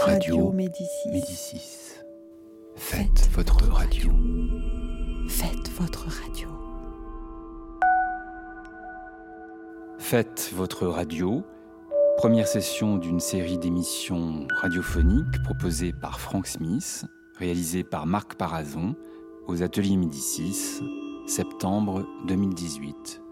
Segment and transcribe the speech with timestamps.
[0.00, 1.08] Radio Médicis.
[1.10, 1.94] Médicis.
[2.76, 4.10] Faites votre radio.
[5.28, 6.48] Faites votre radio.
[9.98, 11.42] Faites votre radio.
[12.16, 17.04] Première session d'une série d'émissions radiophoniques proposées par Frank Smith,
[17.36, 18.94] réalisée par Marc Parazon
[19.46, 20.80] aux ateliers Médicis,
[21.26, 23.22] septembre 2018.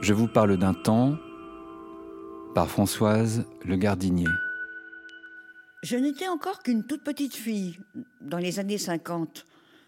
[0.00, 1.16] Je vous parle d'un temps
[2.54, 4.26] par Françoise Le Gardinier.
[5.82, 7.78] Je n'étais encore qu'une toute petite fille
[8.20, 9.44] dans les années 50,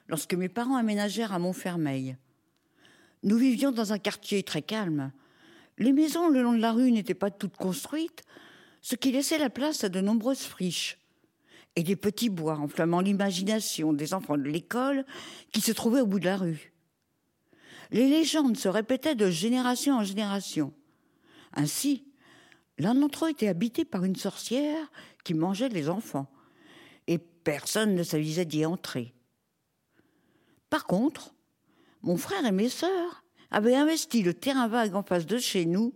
[0.09, 2.16] lorsque mes parents aménagèrent à Montfermeil.
[3.23, 5.12] Nous vivions dans un quartier très calme.
[5.78, 8.23] Les maisons le long de la rue n'étaient pas toutes construites,
[8.82, 10.98] ce qui laissait la place à de nombreuses friches
[11.77, 15.04] et des petits bois enflammant l'imagination des enfants de l'école
[15.52, 16.73] qui se trouvaient au bout de la rue.
[17.90, 20.73] Les légendes se répétaient de génération en génération.
[21.52, 22.04] Ainsi,
[22.80, 24.91] l'un d'entre eux était habité par une sorcière
[25.25, 26.30] qui mangeait les enfants,
[27.07, 29.15] et personne ne s'avisait d'y entrer.
[30.68, 31.35] Par contre,
[32.02, 35.93] mon frère et mes sœurs avaient investi le terrain vague en face de chez nous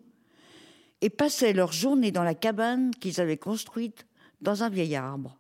[1.01, 4.07] et passaient leurs journées dans la cabane qu'ils avaient construite
[4.41, 5.39] dans un vieil arbre.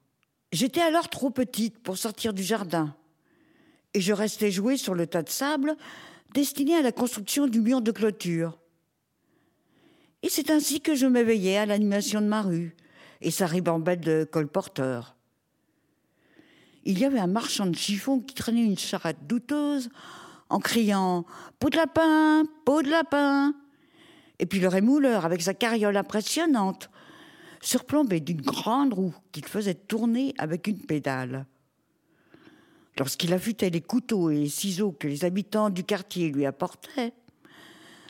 [0.53, 2.95] J'étais alors trop petite pour sortir du jardin,
[3.93, 5.77] et je restais jouer sur le tas de sable
[6.33, 8.59] destiné à la construction du mur de clôture.
[10.25, 12.75] Et c'est ainsi que je m'éveillais à l'animation de ma rue
[13.21, 15.17] et sa ribambelle de colporteurs.
[16.85, 19.91] Il y avait un marchand de chiffons qui traînait une charrette douteuse
[20.49, 21.27] en criant
[21.59, 23.53] Peau de lapin, peau de lapin
[24.39, 26.89] Et puis le rémouleur avec sa carriole impressionnante,
[27.61, 31.45] surplombée d'une grande roue qu'il faisait tourner avec une pédale.
[32.99, 37.13] Lorsqu'il affûtait les couteaux et les ciseaux que les habitants du quartier lui apportaient,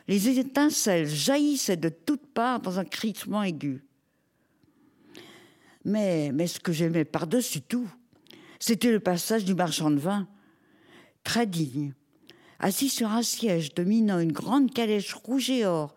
[0.08, 3.84] les étincelles jaillissaient de toutes parts dans un crissement aigu.
[5.84, 7.88] Mais, mais ce que j'aimais par-dessus tout,
[8.58, 10.26] c'était le passage du marchand de vin,
[11.22, 11.92] très digne,
[12.58, 15.94] assis sur un siège dominant une grande calèche rouge et or,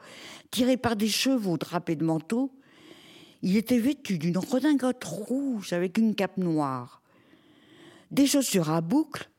[0.52, 2.52] tirée par des chevaux drapés de manteaux.
[3.42, 7.02] Il était vêtu d'une redingote rouge avec une cape noire
[8.12, 9.30] des chaussures à boucles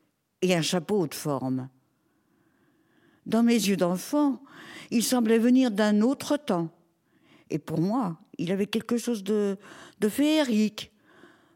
[0.41, 1.69] et un chapeau de forme.
[3.29, 4.41] Dans mes yeux d'enfant,
[4.89, 6.71] il semblait venir d'un autre temps.
[7.51, 9.55] Et pour moi, il avait quelque chose de,
[10.01, 10.91] féerique.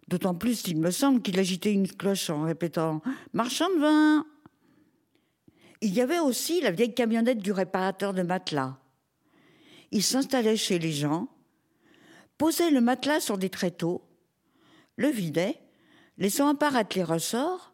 [0.08, 3.02] D'autant plus, il me semble qu'il agitait une cloche en répétant
[3.34, 4.26] Marchand de vin
[5.82, 8.78] Il y avait aussi la vieille camionnette du réparateur de matelas.
[9.90, 11.28] Il s'installait chez les gens,
[12.38, 14.04] posait le matelas sur des tréteaux,
[14.96, 15.60] le vidait
[16.20, 17.74] laissant apparaître les ressorts,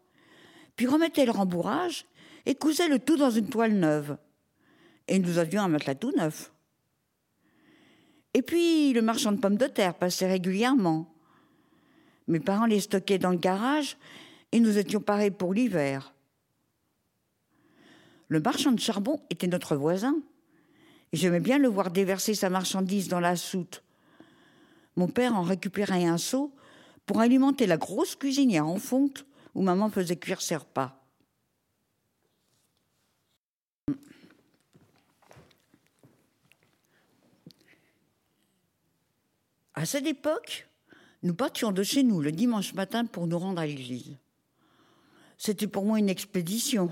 [0.77, 2.05] puis remettait le rembourrage
[2.45, 4.17] et cousait le tout dans une toile neuve.
[5.07, 6.51] Et nous avions un matelas tout neuf.
[8.33, 11.13] Et puis le marchand de pommes de terre passait régulièrement.
[12.27, 13.97] Mes parents les stockaient dans le garage
[14.51, 16.13] et nous étions parés pour l'hiver.
[18.27, 20.15] Le marchand de charbon était notre voisin.
[21.11, 23.83] Et j'aimais bien le voir déverser sa marchandise dans la soute.
[24.95, 26.53] Mon père en récupérait un seau
[27.07, 29.25] pour alimenter la grosse cuisinière en fonte
[29.55, 30.98] où maman faisait cuire ses repas.
[39.79, 40.67] À cette époque,
[41.23, 44.17] nous partions de chez nous le dimanche matin pour nous rendre à l'église.
[45.37, 46.91] C'était pour moi une expédition.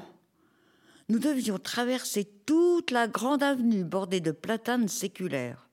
[1.10, 5.68] Nous devions traverser toute la grande avenue bordée de platanes séculaires.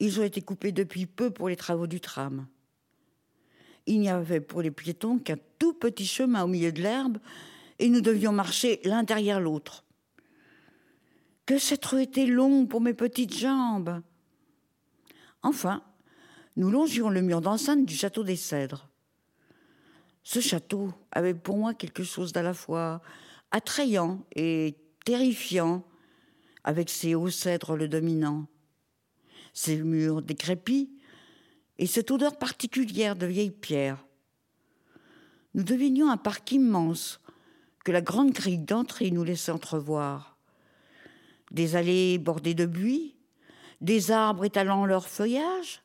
[0.00, 2.46] Ils ont été coupés depuis peu pour les travaux du tram
[3.84, 7.18] il n'y avait pour les piétons qu'un tout petit chemin au milieu de l'herbe,
[7.78, 9.84] et nous devions marcher l'un derrière l'autre.
[11.44, 14.00] Que cette rue était longue pour mes petites jambes?
[15.44, 15.82] Enfin,
[16.56, 18.88] nous longions le mur d'enceinte du château des Cèdres.
[20.22, 23.02] Ce château avait pour moi quelque chose d'à la fois
[23.50, 24.74] attrayant et
[25.04, 25.84] terrifiant,
[26.64, 28.46] avec ses hauts cèdres le dominant.
[29.52, 30.90] Ses murs décrépits,
[31.78, 34.02] et cette odeur particulière de vieilles pierres.
[35.52, 37.20] Nous devinions un parc immense
[37.84, 40.38] que la grande grille d'entrée nous laissait entrevoir.
[41.50, 43.14] Des allées bordées de buis,
[43.80, 45.82] des arbres étalant leur feuillage,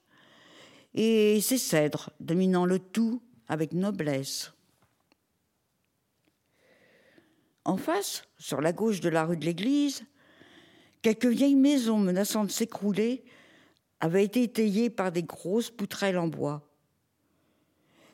[0.94, 4.52] et ces cèdres dominant le tout avec noblesse.
[7.66, 10.04] En face, sur la gauche de la rue de l'église,
[11.02, 13.24] quelques vieilles maisons menaçant de s'écrouler
[14.00, 16.68] avaient été étayées par des grosses poutrelles en bois.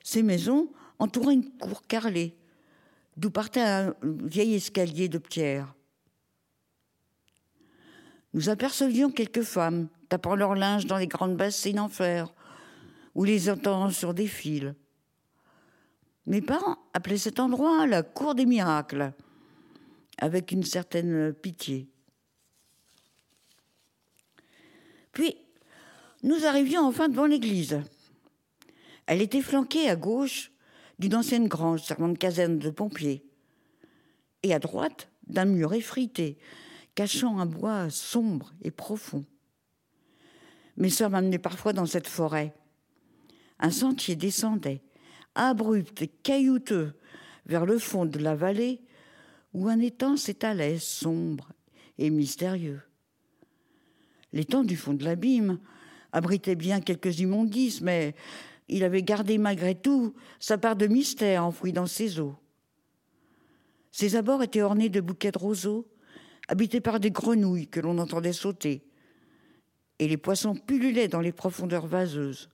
[0.03, 0.69] Ces maisons
[0.99, 2.35] entouraient une cour carrelée,
[3.17, 5.73] d'où partait un vieil escalier de pierre.
[8.35, 12.33] Nous apercevions quelques femmes tapant leur linge dans les grandes bassines en fer,
[13.15, 14.73] ou les entendant sur des fils.
[16.25, 19.13] Mes parents appelaient cet endroit la cour des miracles,
[20.17, 21.87] avec une certaine pitié.
[25.13, 25.37] Puis,
[26.21, 27.79] nous arrivions enfin devant l'église.
[29.05, 30.51] Elle était flanquée à gauche
[30.99, 33.23] d'une ancienne grange servant de caserne de pompiers,
[34.43, 36.37] et à droite d'un mur effrité,
[36.95, 39.25] cachant un bois sombre et profond.
[40.77, 42.53] Mes sœurs m'amenaient parfois dans cette forêt.
[43.59, 44.81] Un sentier descendait,
[45.35, 46.93] abrupt et caillouteux,
[47.45, 48.81] vers le fond de la vallée,
[49.53, 51.51] où un étang s'étalait sombre
[51.97, 52.81] et mystérieux.
[54.33, 55.59] L'étang du fond de l'abîme
[56.11, 58.15] abritait bien quelques immondices, mais
[58.67, 62.35] il avait gardé malgré tout sa part de mystère enfouie dans ses eaux.
[63.91, 65.87] Ses abords étaient ornés de bouquets de roseaux,
[66.47, 68.83] habités par des grenouilles que l'on entendait sauter,
[69.99, 72.49] et les poissons pullulaient dans les profondeurs vaseuses.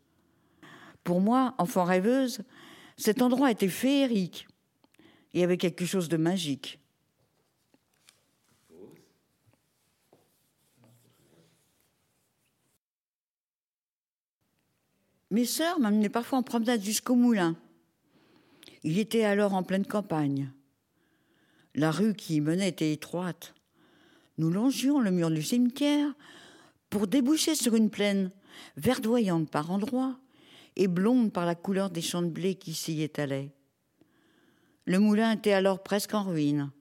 [1.04, 2.42] Pour moi, enfant rêveuse,
[2.98, 4.48] cet endroit était féerique
[5.34, 6.80] et avait quelque chose de magique.
[15.32, 17.56] Mes sœurs m'amenaient parfois en promenade jusqu'au moulin.
[18.84, 20.52] Il était alors en pleine campagne.
[21.74, 23.54] La rue qui y menait était étroite.
[24.42, 26.16] Nous longions le mur du cimetière
[26.90, 28.32] pour déboucher sur une plaine
[28.76, 30.18] verdoyante par endroits
[30.76, 33.52] et blonde par la couleur des champs de blé qui s'y étalaient.
[34.86, 36.72] Le moulin était alors presque en ruine,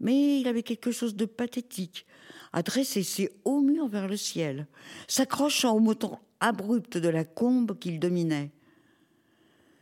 [0.00, 2.06] mais il avait quelque chose de pathétique
[2.54, 4.66] à dresser ses hauts murs vers le ciel,
[5.08, 8.50] s'accrochant au moton abrupt de la combe qu'il dominait.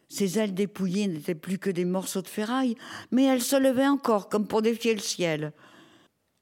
[0.09, 2.75] Ses ailes dépouillées n'étaient plus que des morceaux de ferraille,
[3.13, 5.53] mais elles se levaient encore comme pour défier le ciel.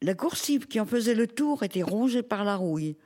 [0.00, 2.96] La coursive qui en faisait le tour était rongée par la rouille,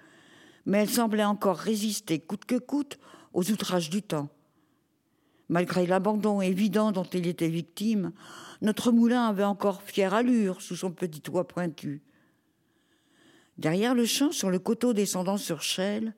[0.67, 2.99] mais elle semblait encore résister coûte que coûte
[3.33, 4.29] aux outrages du temps.
[5.49, 8.12] Malgré l'abandon évident dont il était victime,
[8.61, 12.03] notre moulin avait encore fière allure sous son petit toit pointu.
[13.59, 16.15] Derrière le champ, sur le coteau descendant sur Chelles,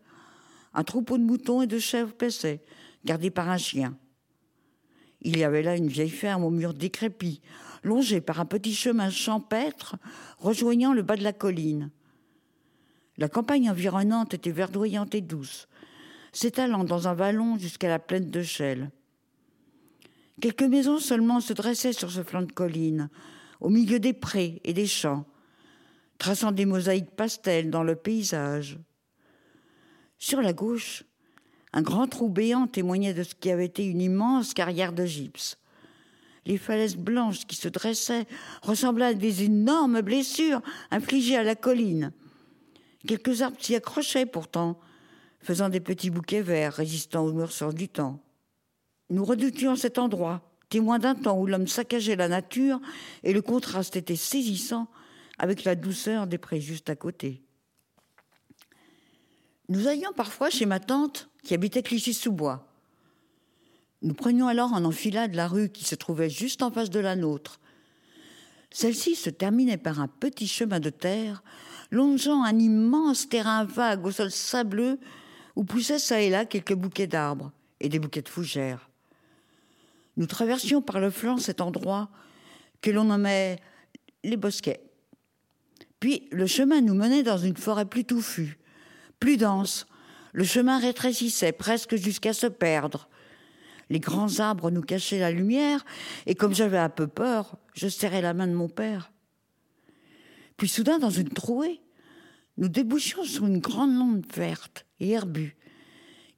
[0.73, 2.63] un troupeau de moutons et de chèvres paissait,
[3.05, 3.97] gardé par un chien.
[5.25, 7.41] Il y avait là une vieille ferme au mur décrépit,
[7.83, 9.97] longée par un petit chemin champêtre
[10.39, 11.91] rejoignant le bas de la colline.
[13.17, 15.67] La campagne environnante était verdoyante et douce,
[16.33, 18.91] s'étalant dans un vallon jusqu'à la plaine de Chelles.
[20.41, 23.09] Quelques maisons seulement se dressaient sur ce flanc de colline,
[23.61, 25.25] au milieu des prés et des champs,
[26.19, 28.79] traçant des mosaïques pastels dans le paysage.
[30.19, 31.05] Sur la gauche,
[31.75, 35.59] un grand trou béant témoignait de ce qui avait été une immense carrière de gypse.
[36.47, 38.27] Les falaises blanches qui se dressaient
[38.63, 40.63] ressemblaient à des énormes blessures
[40.93, 42.13] infligées à la colline.
[43.09, 44.79] Quelques arbres s'y accrochaient pourtant,
[45.41, 48.21] faisant des petits bouquets verts résistant aux morsures du temps.
[49.11, 52.81] Nous redoutions cet endroit, témoin d'un temps où l'homme saccageait la nature
[53.25, 54.87] et le contraste était saisissant
[55.39, 57.43] avec la douceur des prés juste à côté.
[59.69, 62.67] Nous allions parfois chez ma tante qui habitait Clichy-sous-Bois.
[64.03, 67.17] Nous prenions alors en enfilade la rue qui se trouvait juste en face de la
[67.17, 67.59] nôtre.
[68.71, 71.43] Celle-ci se terminait par un petit chemin de terre
[71.91, 74.99] longeant un immense terrain vague au sol sableux
[75.57, 78.91] où poussaient çà et là quelques bouquets d'arbres et des bouquets de fougères.
[80.17, 82.11] Nous traversions par le flanc cet endroit
[82.83, 83.59] que l'on nommait
[84.25, 84.83] les bosquets.
[86.01, 88.59] Puis le chemin nous menait dans une forêt plus touffue,
[89.21, 89.87] plus dense.
[90.33, 93.09] Le chemin rétrécissait presque jusqu'à se perdre.
[93.91, 95.85] Les grands arbres nous cachaient la lumière,
[96.27, 99.13] et comme j'avais un peu peur, je serrais la main de mon père.
[100.57, 101.81] Puis soudain, dans une trouée,
[102.57, 105.57] nous débouchions sur une grande lande verte et herbue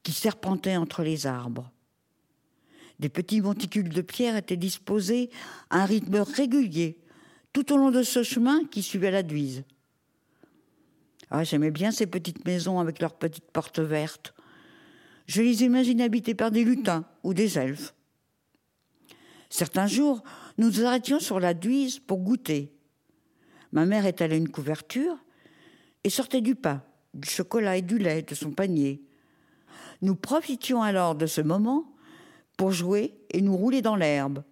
[0.03, 1.71] qui serpentait entre les arbres.
[2.99, 5.31] Des petits monticules de pierre étaient disposés
[5.69, 6.99] à un rythme régulier
[7.53, 9.65] tout au long de ce chemin qui suivait la Duise.
[11.31, 14.35] Ah, j'aimais bien ces petites maisons avec leurs petites portes vertes.
[15.27, 17.95] Je les imaginais habitées par des lutins ou des elfes.
[19.51, 20.23] Certains jours,
[20.59, 22.73] nous nous arrêtions sur la Duise pour goûter.
[23.73, 25.17] Ma mère étalait une couverture
[26.05, 26.83] et sortait du pain,
[27.15, 29.03] du chocolat et du lait de son panier.
[30.03, 31.93] Nous profitions alors de ce moment
[32.57, 34.45] pour jouer et nous rouler dans l'herbe.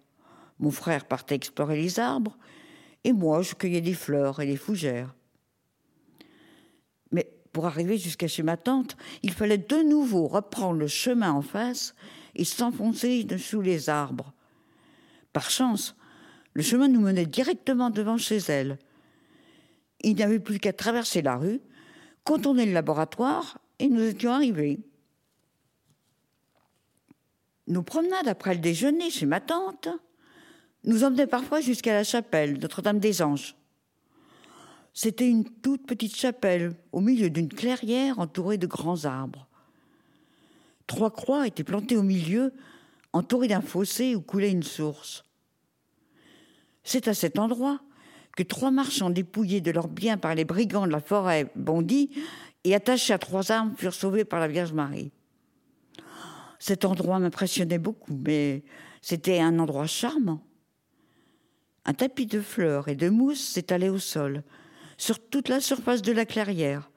[0.59, 2.37] Mon frère partait explorer les arbres
[3.03, 5.13] et moi je cueillais des fleurs et des fougères.
[7.55, 11.95] Pour arriver jusqu'à chez ma tante, il fallait de nouveau reprendre le chemin en face
[12.35, 14.33] et s'enfoncer sous les arbres.
[15.31, 15.95] Par chance,
[16.51, 18.77] le chemin nous menait directement devant chez elle.
[20.01, 21.61] Il n'y avait plus qu'à traverser la rue,
[22.25, 24.81] contourné le laboratoire et nous étions arrivés.
[27.67, 29.87] Nos promenades après le déjeuner chez ma tante
[30.83, 33.55] nous emmenaient parfois jusqu'à la chapelle Notre-Dame des Anges.
[34.97, 39.45] C'était une toute petite chapelle au milieu d'une clairière entourée de grands arbres.
[40.87, 42.53] Trois croix étaient plantées au milieu,
[43.11, 45.25] entourées d'un fossé où coulait une source.
[46.85, 47.81] C'est à cet endroit
[48.37, 52.09] que trois marchands dépouillés de leurs biens par les brigands de la forêt bondis
[52.63, 55.11] et attachés à trois armes furent sauvés par la Vierge Marie.
[56.57, 58.63] Cet endroit m'impressionnait beaucoup, mais
[59.01, 60.41] c'était un endroit charmant.
[61.83, 64.41] Un tapis de fleurs et de mousse s'étalait au sol,
[64.97, 66.89] sur toute la surface de la clairière,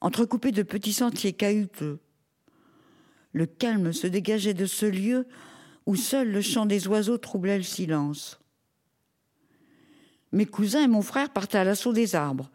[0.00, 2.00] entrecoupé de petits sentiers caillouteux.
[3.32, 5.26] Le calme se dégageait de ce lieu
[5.86, 8.40] où seul le chant des oiseaux troublait le silence.
[10.32, 12.50] Mes cousins et mon frère partaient à l'assaut des arbres.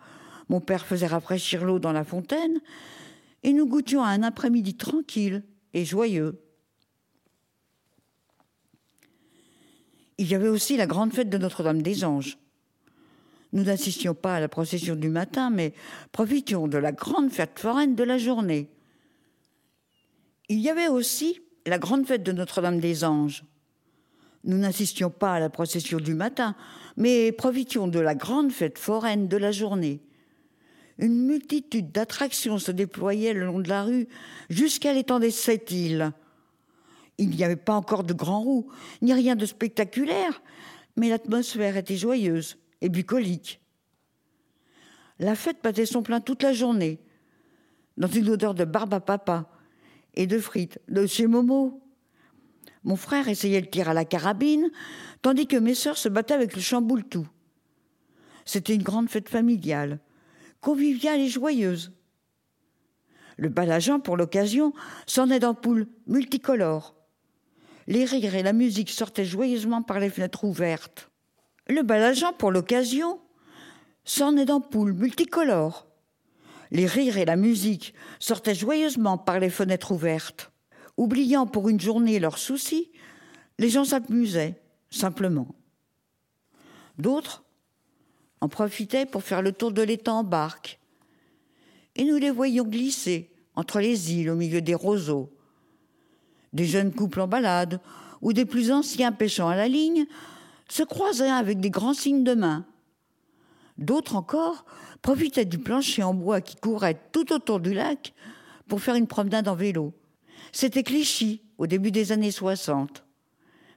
[0.48, 2.60] Mon père faisait rafraîchir l'eau dans la fontaine,
[3.44, 5.44] et nous goûtions à un après-midi tranquille
[5.74, 6.42] et joyeux.
[10.18, 12.38] Il y avait aussi la grande fête de Notre-Dame des Anges.
[13.54, 15.74] Nous n'assistions pas à la procession du matin, mais
[16.12, 18.70] profitions de la grande fête foraine de la journée.
[20.50, 23.44] Il y avait aussi la grande fête de Notre-Dame des Anges.
[24.44, 26.56] Nous n'assistions pas à la procession du matin,
[26.98, 30.02] mais profitions de la grande fête foraine de la journée.
[31.00, 34.08] Une multitude d'attractions se déployait le long de la rue
[34.50, 36.12] jusqu'à l'étang des sept îles.
[37.18, 38.68] Il n'y avait pas encore de grands roues,
[39.02, 40.42] ni rien de spectaculaire,
[40.96, 43.62] mais l'atmosphère était joyeuse et bucolique.
[45.18, 47.00] La fête battait son plein toute la journée,
[47.98, 49.50] dans une odeur de barbe à papa
[50.14, 51.82] et de frites de chez Momo.
[52.84, 54.70] Mon frère essayait le tir à la carabine,
[55.24, 57.28] tandis que mes sœurs se battaient avec le chamboule-tout.
[58.46, 60.00] C'était une grande fête familiale,
[60.62, 61.92] conviviale et joyeuse.
[63.38, 64.74] Le balageant, pour l'occasion,
[65.08, 66.96] est d'ampoules multicolores.
[67.88, 71.10] Les rires et la musique sortaient joyeusement par les fenêtres ouvertes.
[71.68, 73.20] Le balageant, pour l'occasion,
[74.06, 75.88] est d'ampoules multicolores.
[76.72, 80.52] Les rires et la musique sortaient joyeusement par les fenêtres ouvertes.
[80.98, 82.92] Oubliant pour une journée leurs soucis,
[83.58, 85.48] les gens s'amusaient, simplement.
[86.98, 87.44] D'autres
[88.42, 90.80] en profitaient pour faire le tour de l'étang en barque.
[91.96, 95.32] Et nous les voyions glisser entre les îles au milieu des roseaux.
[96.54, 97.80] Des jeunes couples en balade
[98.22, 100.06] ou des plus anciens pêchant à la ligne
[100.70, 102.66] se croisaient avec des grands signes de main.
[103.78, 104.66] D'autres encore
[105.02, 108.14] profitaient du plancher en bois qui courait tout autour du lac
[108.68, 109.94] pour faire une promenade en vélo.
[110.52, 113.04] C'était Clichy, au début des années 60,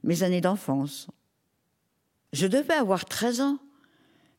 [0.04, 1.08] mes années d'enfance.
[2.32, 3.58] Je devais avoir 13 ans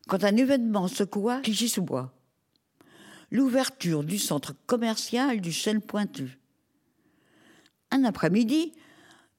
[0.07, 2.13] quand un événement secoua Clichy-sous-Bois.
[3.31, 6.39] L'ouverture du centre commercial du Chêne Pointu.
[7.91, 8.73] Un après-midi,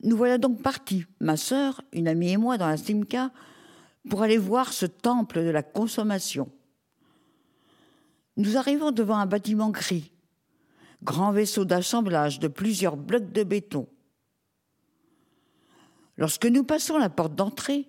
[0.02, 3.30] nous voilà donc partis, ma sœur, une amie et moi, dans la Simca,
[4.08, 6.50] pour aller voir ce temple de la consommation.
[8.36, 10.12] Nous arrivons devant un bâtiment gris,
[11.02, 13.86] grand vaisseau d'assemblage de plusieurs blocs de béton.
[16.16, 17.86] Lorsque nous passons la porte d'entrée,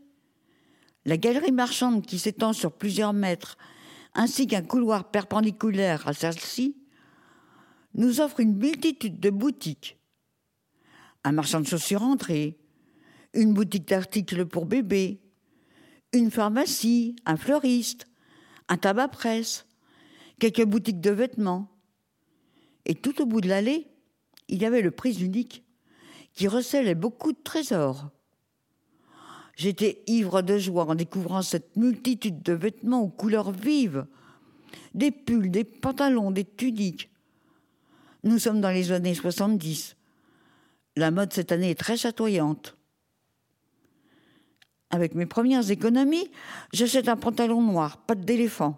[1.05, 3.57] la galerie marchande qui s'étend sur plusieurs mètres,
[4.13, 6.77] ainsi qu'un couloir perpendiculaire à celle-ci,
[7.93, 10.00] nous offre une multitude de boutiques.
[11.23, 12.57] Un marchand de chaussures entré,
[13.33, 15.21] une boutique d'articles pour bébés,
[16.13, 18.07] une pharmacie, un fleuriste,
[18.67, 19.65] un tabac-presse,
[20.39, 21.71] quelques boutiques de vêtements,
[22.85, 23.87] et tout au bout de l'allée,
[24.47, 25.63] il y avait le prix unique
[26.33, 28.09] qui recelait beaucoup de trésors.
[29.55, 34.05] J'étais ivre de joie en découvrant cette multitude de vêtements aux couleurs vives,
[34.93, 37.09] des pulls, des pantalons, des tuniques.
[38.23, 39.95] Nous sommes dans les années 70.
[40.97, 42.75] La mode cette année est très chatoyante.
[44.89, 46.29] Avec mes premières économies,
[46.73, 48.77] j'achète un pantalon noir, patte d'éléphant.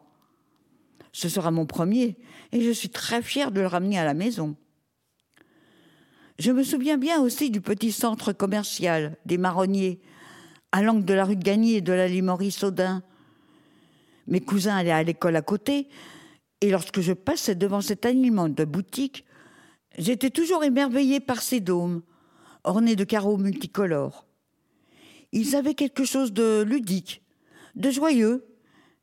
[1.12, 2.18] Ce sera mon premier
[2.52, 4.56] et je suis très fière de le ramener à la maison.
[6.38, 10.02] Je me souviens bien aussi du petit centre commercial des marronniers,
[10.72, 13.04] à l'angle de la rue de Gagny et de la Limorie Saudin.
[14.28, 15.88] Mes cousins allaient à l'école à côté,
[16.62, 19.26] et lorsque je passais devant cet alignement de boutiques,
[19.98, 22.02] j'étais toujours émerveillée par ces dômes,
[22.64, 24.26] ornés de carreaux multicolores.
[25.32, 27.24] Ils avaient quelque chose de ludique,
[27.76, 28.46] de joyeux,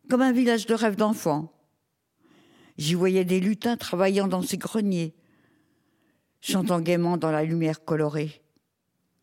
[0.08, 1.52] comme un village de rêve d'enfant.
[2.78, 5.14] J'y voyais des lutins travaillant dans ces greniers,
[6.40, 8.42] chantant gaiement dans la lumière colorée.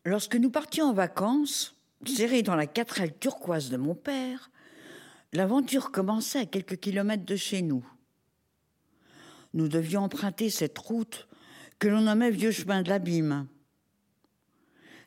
[0.04, 4.50] Lorsque nous partions en vacances, serrés dans la quatrelle turquoise de mon père,
[5.32, 7.84] l'aventure commençait à quelques kilomètres de chez nous.
[9.54, 11.27] nous devions emprunter cette route
[11.78, 13.46] que l'on nommait Vieux chemin de l'abîme.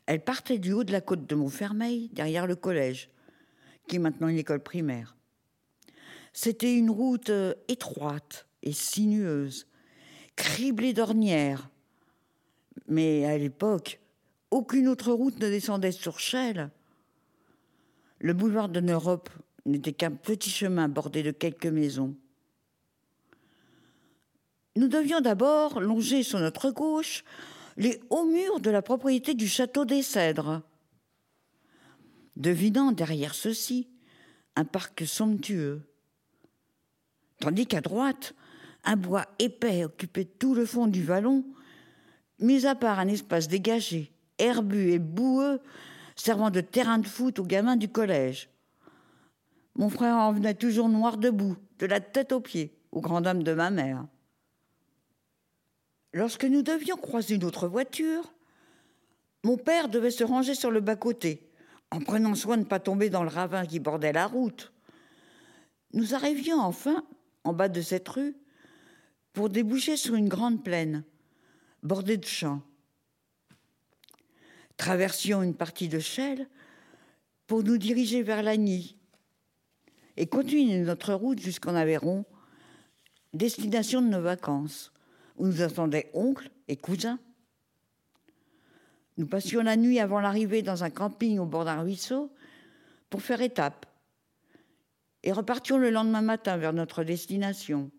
[0.06, 3.10] Elle partait du haut de la côte de Montfermeil, derrière le collège,
[3.86, 5.16] qui est maintenant une école primaire.
[6.32, 9.66] C'était une route euh, étroite et sinueuse,
[10.34, 11.68] criblée d'ornières.
[12.88, 14.00] Mais à l'époque,
[14.50, 16.70] aucune autre route ne descendait sur Chelles.
[18.18, 19.30] Le boulevard de l'Europe
[19.66, 22.16] n'était qu'un petit chemin bordé de quelques maisons.
[24.74, 27.24] Nous devions d'abord longer sur notre gauche
[27.76, 30.62] les hauts murs de la propriété du château des Cèdres,
[32.36, 33.88] devinant derrière ceux-ci
[34.56, 35.82] un parc somptueux.
[37.38, 38.34] Tandis qu'à droite,
[38.84, 41.44] un bois épais occupait tout le fond du vallon,
[42.38, 45.60] mis à part un espace dégagé, herbu et boueux,
[46.16, 48.48] servant de terrain de foot aux gamins du collège.
[49.74, 53.42] Mon frère en venait toujours noir debout, de la tête aux pieds, aux grandes dames
[53.42, 54.06] de ma mère.
[56.12, 58.34] Lorsque nous devions croiser une autre voiture,
[59.44, 61.48] mon père devait se ranger sur le bas-côté,
[61.90, 64.72] en prenant soin de ne pas tomber dans le ravin qui bordait la route.
[65.94, 67.04] Nous arrivions enfin,
[67.44, 68.36] en bas de cette rue,
[69.32, 71.04] pour déboucher sur une grande plaine,
[71.82, 72.62] bordée de champs.
[74.76, 76.48] Traversions une partie de Chelles
[77.46, 78.96] pour nous diriger vers Lagny
[80.16, 82.24] et continuer notre route jusqu'en Aveyron,
[83.32, 84.92] destination de nos vacances
[85.36, 87.18] où nous attendaient oncles et cousins.
[89.18, 92.32] Nous passions la nuit avant l'arrivée dans un camping au bord d'un ruisseau
[93.10, 93.86] pour faire étape
[95.22, 97.90] et repartions le lendemain matin vers notre destination.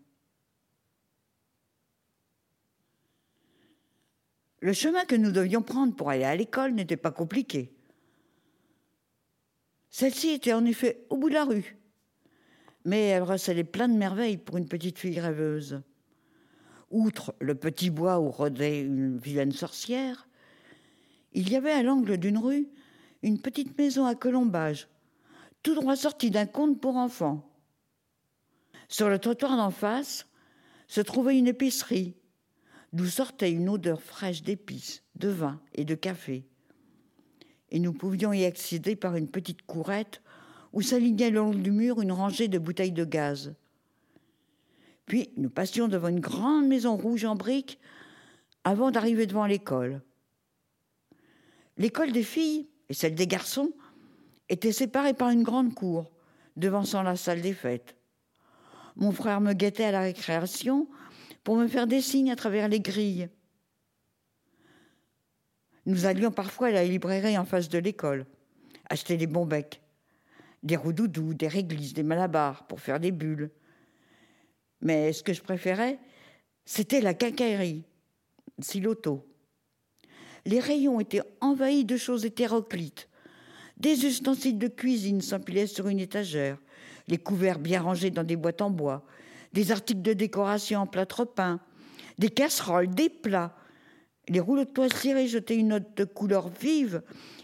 [4.60, 7.72] Le chemin que nous devions prendre pour aller à l'école n'était pas compliqué.
[9.90, 11.76] Celle-ci était en effet au bout de la rue,
[12.84, 15.82] mais elle recelait plein de merveilles pour une petite fille rêveuse
[16.90, 20.28] outre le petit bois où rôdait une vilaine sorcière,
[21.32, 22.68] il y avait à l'angle d'une rue
[23.22, 24.88] une petite maison à colombage,
[25.62, 27.50] tout droit sortie d'un conte pour enfants.
[28.88, 30.26] Sur le trottoir d'en face
[30.86, 32.14] se trouvait une épicerie,
[32.92, 36.46] d'où sortait une odeur fraîche d'épices, de vin et de café.
[37.70, 40.22] Et nous pouvions y accéder par une petite courette
[40.72, 43.54] où s'alignait le long du mur une rangée de bouteilles de gaz.
[45.06, 47.78] Puis nous passions devant une grande maison rouge en briques
[48.64, 50.00] avant d'arriver devant l'école.
[51.76, 53.72] L'école des filles et celle des garçons
[54.48, 56.10] étaient séparées par une grande cour
[56.56, 57.96] devançant la salle des fêtes.
[58.96, 60.88] Mon frère me guettait à la récréation
[61.42, 63.28] pour me faire des signes à travers les grilles.
[65.86, 68.24] Nous allions parfois à la librairie en face de l'école,
[68.88, 69.82] acheter des bons becs,
[70.62, 73.50] des roudoudous, des réglisses, des malabars pour faire des bulles,
[74.84, 75.98] mais ce que je préférais,
[76.64, 77.84] c'était la quincaillerie,
[78.60, 79.26] Siloto.
[80.46, 83.08] Les rayons étaient envahis de choses hétéroclites.
[83.78, 86.58] Des ustensiles de cuisine s'empilaient sur une étagère,
[87.08, 89.04] les couverts bien rangés dans des boîtes en bois,
[89.52, 91.60] des articles de décoration en plâtre peint,
[92.18, 93.56] des casseroles, des plats.
[94.28, 97.02] Les rouleaux de toile cirés jetaient une note de couleur vive,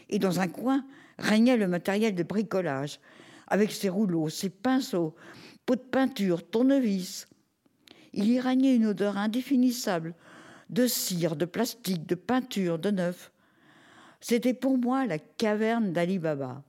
[0.09, 0.85] et dans un coin
[1.19, 3.01] régnait le matériel de bricolage,
[3.49, 5.15] avec ses rouleaux, ses pinceaux,
[5.67, 7.27] pots de peinture, tournevis,
[8.13, 10.15] il y régnait une odeur indéfinissable
[10.69, 13.33] de cire, de plastique, de peinture, de neuf.
[14.21, 16.63] C'était pour moi la caverne d'Ali Baba.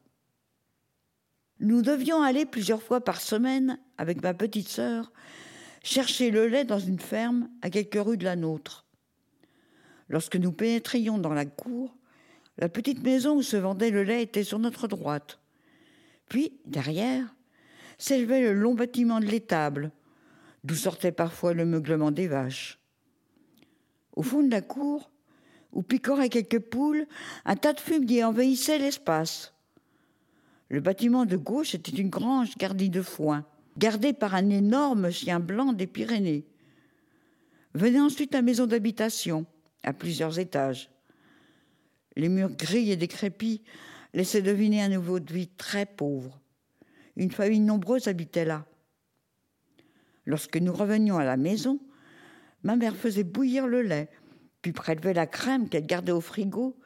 [1.60, 5.12] Nous devions aller plusieurs fois par semaine, avec ma petite sœur,
[5.84, 8.86] chercher le lait dans une ferme à quelques rues de la nôtre.
[10.10, 11.96] Lorsque nous pénétrions dans la cour,
[12.58, 15.40] la petite maison où se vendait le lait était sur notre droite.
[16.28, 17.36] Puis, derrière,
[17.98, 19.92] s'élevait le long bâtiment de l'étable,
[20.64, 22.80] d'où sortait parfois le meuglement des vaches.
[24.16, 25.12] Au fond de la cour,
[25.72, 27.08] où picoraient quelques poules,
[27.46, 29.54] un tas de fumier envahissait l'espace.
[30.70, 33.46] Le bâtiment de gauche était une grange gardée de foin,
[33.78, 36.46] gardée par un énorme chien blanc des Pyrénées.
[37.74, 39.46] Venait ensuite la maison d'habitation,
[39.84, 40.90] à plusieurs étages.
[42.16, 43.64] Les murs gris et décrépits
[44.14, 46.40] laissaient deviner un nouveau de vie très pauvre.
[47.16, 48.66] Une famille nombreuse habitait là.
[50.26, 51.80] Lorsque nous revenions à la maison,
[52.64, 54.10] ma mère faisait bouillir le lait,
[54.62, 56.78] puis prélevait la crème qu'elle gardait au frigo,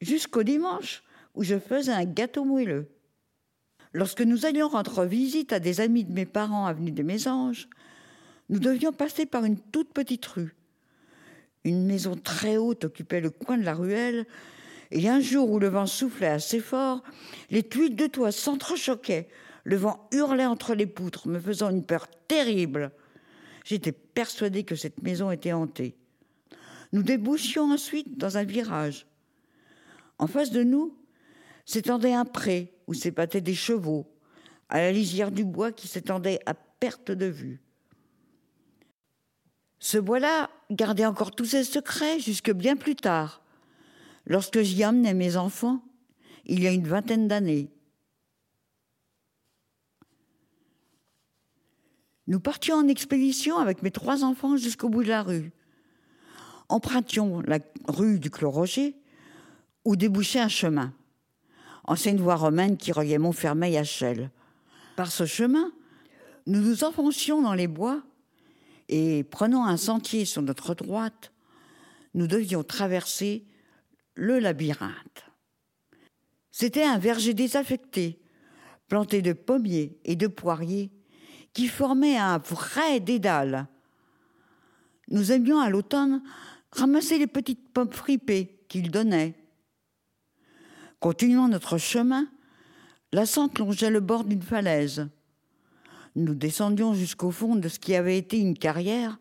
[0.00, 1.02] jusqu'au dimanche
[1.34, 2.88] où je faisais un gâteau moelleux.
[3.92, 7.68] Lorsque nous allions rendre visite à des amis de mes parents avenue des Mésanges,
[8.48, 10.54] nous devions passer par une toute petite rue.
[11.64, 14.26] Une maison très haute occupait le coin de la ruelle,
[14.90, 17.02] et un jour où le vent soufflait assez fort,
[17.50, 19.28] les tuiles de toit s'entrechoquaient,
[19.66, 22.92] le vent hurlait entre les poutres, me faisant une peur terrible.
[23.64, 25.96] J'étais persuadée que cette maison était hantée.
[26.92, 29.08] Nous débouchions ensuite dans un virage.
[30.18, 30.96] En face de nous
[31.64, 34.06] s'étendait un pré où s'épattaient des chevaux,
[34.68, 37.60] à la lisière du bois qui s'étendait à perte de vue.
[39.80, 43.42] Ce bois-là gardait encore tous ses secrets jusque bien plus tard,
[44.26, 45.82] lorsque j'y emmenais mes enfants,
[46.44, 47.68] il y a une vingtaine d'années.
[52.26, 55.52] Nous partions en expédition avec mes trois enfants jusqu'au bout de la rue.
[56.68, 58.96] Empruntions la rue du Clos Roger,
[59.84, 60.92] où débouchait un chemin,
[61.84, 64.30] ancienne voie romaine qui reliait Montfermeil à Chelles.
[64.96, 65.70] Par ce chemin,
[66.46, 68.02] nous nous enfoncions dans les bois
[68.88, 71.32] et, prenant un sentier sur notre droite,
[72.14, 73.44] nous devions traverser
[74.14, 75.26] le labyrinthe.
[76.50, 78.18] C'était un verger désaffecté,
[78.88, 80.90] planté de pommiers et de poiriers,
[81.56, 83.66] qui formait un vrai dédale.
[85.08, 86.22] Nous aimions à l'automne
[86.70, 89.34] ramasser les petites pommes fripées qu'il donnait.
[91.00, 92.28] Continuant notre chemin,
[93.10, 95.08] la sente longeait le bord d'une falaise.
[96.14, 99.18] Nous descendions jusqu'au fond de ce qui avait été une carrière,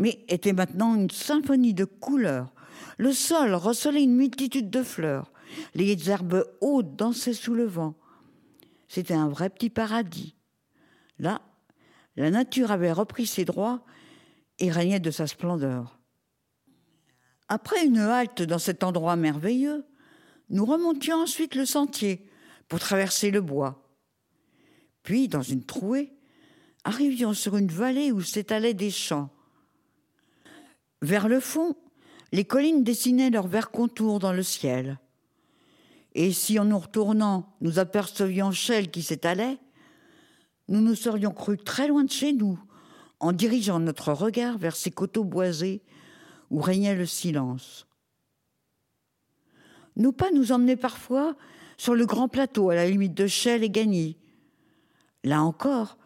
[0.00, 2.52] mais était maintenant une symphonie de couleurs.
[2.98, 5.30] Le sol recelait une multitude de fleurs.
[5.76, 7.94] Les herbes hautes dansaient sous le vent.
[8.88, 10.34] C'était un vrai petit paradis.
[11.18, 11.42] Là,
[12.16, 13.84] la nature avait repris ses droits
[14.58, 15.98] et régnait de sa splendeur.
[17.48, 19.84] Après une halte dans cet endroit merveilleux,
[20.50, 22.28] nous remontions ensuite le sentier
[22.68, 23.82] pour traverser le bois.
[25.02, 26.12] Puis, dans une trouée,
[26.84, 29.30] arrivions sur une vallée où s'étalaient des champs.
[31.02, 31.76] Vers le fond,
[32.32, 34.98] les collines dessinaient leurs verts contours dans le ciel.
[36.14, 39.58] Et si en nous retournant, nous apercevions Chelles qui s'étalait,
[40.68, 42.58] nous nous serions crus très loin de chez nous,
[43.20, 45.82] en dirigeant notre regard vers ces coteaux boisés
[46.50, 47.86] où régnait le silence.
[49.96, 51.36] Nos pas nous emmenaient parfois
[51.76, 54.16] sur le grand plateau à la limite de Chelles et Gagny,
[55.24, 55.96] Là encore,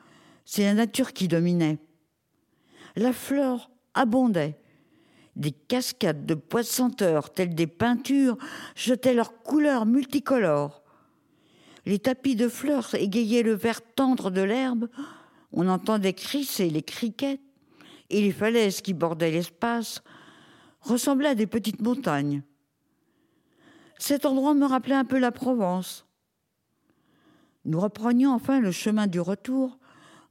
[0.44, 1.78] c'est la nature qui dominait.
[2.96, 4.56] La flore abondait.
[5.34, 8.38] Des cascades de poissenteurs, telles des peintures,
[8.74, 10.82] jetaient leurs couleurs multicolores.
[11.88, 14.90] Les tapis de fleurs égayaient le vert tendre de l'herbe.
[15.52, 17.40] On entendait crisser les criquets
[18.10, 20.02] et les falaises qui bordaient l'espace
[20.82, 22.42] ressemblaient à des petites montagnes.
[23.98, 26.06] Cet endroit me rappelait un peu la Provence.
[27.64, 29.78] Nous reprenions enfin le chemin du retour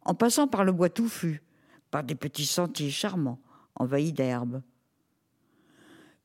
[0.03, 1.41] en passant par le bois touffu,
[1.89, 3.41] par des petits sentiers charmants
[3.73, 4.61] envahis d'herbes.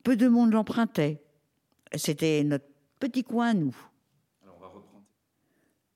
[0.05, 1.25] Peu de monde l'empruntait.
[1.95, 2.67] C'était notre
[3.01, 3.75] petit coin à nous.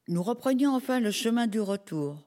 [0.08, 2.22] Nous reprenions enfin le chemin du retour,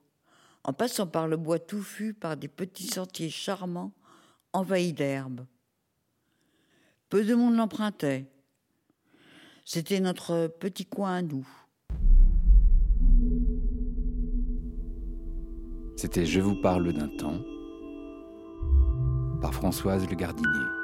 [0.66, 3.94] en passant par le bois touffu, par des petits sentiers charmants
[4.52, 5.46] envahis d'herbes.
[7.08, 8.26] Peu de monde l'empruntait.
[9.64, 11.48] C'était notre petit coin à nous.
[15.96, 17.40] C'était Je vous parle d'un temps
[19.42, 20.79] par Françoise Le Gardinier.